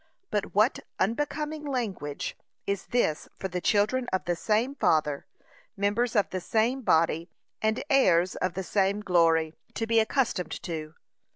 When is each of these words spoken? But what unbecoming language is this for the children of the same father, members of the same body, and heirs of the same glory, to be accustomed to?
But 0.31 0.55
what 0.55 0.79
unbecoming 0.99 1.63
language 1.63 2.35
is 2.65 2.87
this 2.87 3.29
for 3.37 3.47
the 3.47 3.61
children 3.61 4.07
of 4.11 4.25
the 4.25 4.35
same 4.35 4.73
father, 4.73 5.27
members 5.77 6.15
of 6.15 6.31
the 6.31 6.41
same 6.41 6.81
body, 6.81 7.29
and 7.61 7.83
heirs 7.87 8.35
of 8.37 8.55
the 8.55 8.63
same 8.63 9.01
glory, 9.01 9.53
to 9.75 9.85
be 9.85 9.99
accustomed 9.99 10.53
to? 10.63 10.95